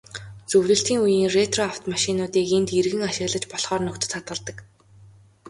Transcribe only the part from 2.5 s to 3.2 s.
энд эргэн